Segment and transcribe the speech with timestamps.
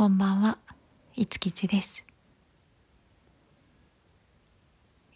[0.00, 0.56] こんばんは、
[1.14, 2.06] いつきちです。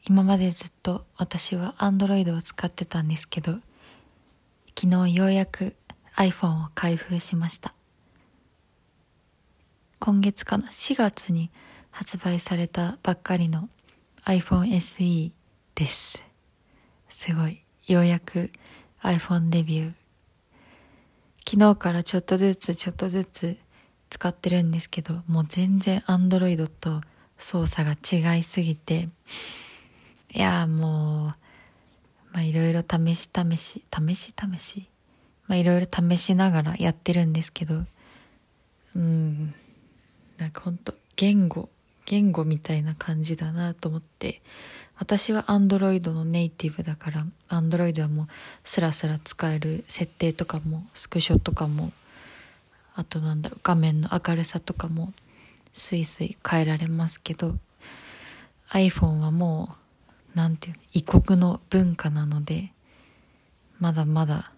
[0.06, 3.54] 今までずっと私は Android を使ってたんですけど、
[4.78, 5.74] 昨日ようやく
[6.16, 7.74] iPhone を開封しました。
[10.00, 11.50] 今月かな、4月に
[11.90, 13.70] 発売されたばっかりの
[14.26, 15.32] iPhone SE
[15.76, 16.22] です。
[17.08, 17.64] すごい。
[17.86, 18.52] ようやく
[19.00, 19.92] iPhone デビュー。
[21.48, 23.63] 昨日からちょっとずつちょっとずつ
[24.10, 27.00] 使ってるんですけど、もう全然 Android と
[27.38, 27.96] 操作が
[28.34, 29.08] 違いすぎて、
[30.32, 31.34] いやも
[32.32, 34.88] う、まあいろいろ試し試し、試し試し、
[35.46, 37.84] まあいろいろ試しながらやってるんですけど、
[38.96, 39.54] うん、
[40.38, 41.68] なんかほんと言語、
[42.06, 44.42] 言語みたいな感じだなと思って、
[44.96, 48.26] 私は Android のネイティブだから、Android はもう
[48.62, 51.92] スラスラ使える設定とかも、スクショとかも、
[52.94, 55.12] あとなんだろう、画面の明るさとかも、
[55.72, 57.56] スイスイ変えられますけど、
[58.70, 59.76] iPhone はも
[60.34, 62.72] う、なんていう異国の文化なので、
[63.80, 64.52] まだまだ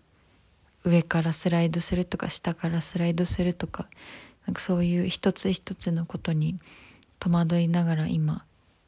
[0.84, 3.88] 上からスライドするとか下からスライドするとか、
[4.46, 6.58] なんかそういう一つ一つのことに
[7.18, 8.44] 戸惑いながら今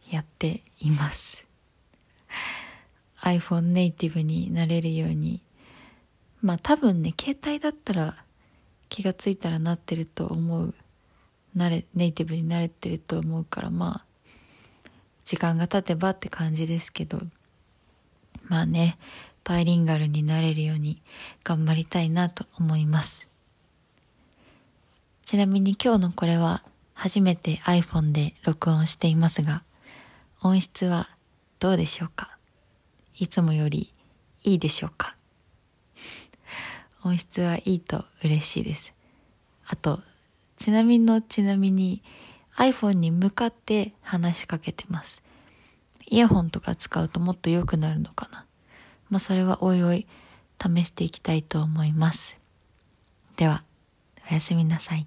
[0.09, 1.45] やっています。
[3.23, 5.43] iPhone ネイティブになれるように、
[6.41, 8.25] まあ多分ね、携帯だったら
[8.89, 10.75] 気がついたらなってると思う。
[11.55, 14.05] なれ、ネイティブになれてると思うから、まあ、
[15.25, 17.21] 時間が経てばって感じですけど、
[18.45, 18.99] まあね、
[19.45, 21.03] バイリンガルになれるように
[21.45, 23.29] 頑張りたいなと思います。
[25.23, 26.63] ちなみに今日のこれは
[26.95, 29.65] 初めて iPhone で録音していますが、
[30.43, 31.09] 音質は
[31.59, 32.39] どうでしょうか？
[33.19, 33.93] いつもより
[34.45, 35.17] いいでしょうか？
[37.05, 38.95] 音質はいいと嬉しいです。
[39.67, 40.01] あと、
[40.57, 42.03] ちなみのちなみに
[42.57, 45.23] iPhone に向かって話しかけてます。
[46.07, 48.47] イヤホンとか使うともっと良くなるのかな。
[49.11, 50.07] まあ、それはおいおい
[50.61, 52.37] 試していきたいと思います。
[53.37, 53.63] では、
[54.31, 55.07] おやすみなさい。